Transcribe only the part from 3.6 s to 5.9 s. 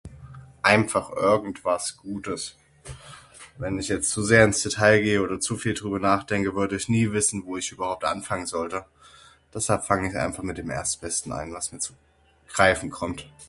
ich jetzt zu sehr ins Detail gehe oder zu viel